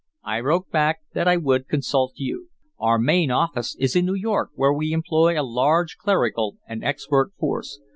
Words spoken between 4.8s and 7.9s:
employ a large clerical and expert force.